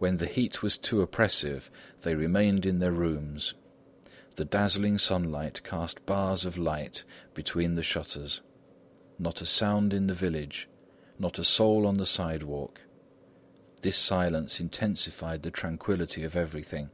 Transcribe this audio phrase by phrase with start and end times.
[0.00, 1.70] When the heat was too oppressive,
[2.02, 3.54] they remained in their rooms.
[4.34, 8.40] The dazzling sunlight cast bars of light between the shutters.
[9.16, 10.68] Not a sound in the village,
[11.20, 12.80] not a soul on the sidewalk.
[13.82, 16.90] This silence intensified the tranquillity of everything.